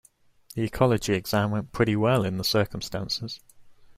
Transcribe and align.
The 0.55 0.63
ecology 0.63 1.13
exam 1.13 1.51
went 1.51 1.73
pretty 1.73 1.95
well 1.95 2.25
in 2.25 2.37
the 2.39 2.43
circumstances. 2.43 3.39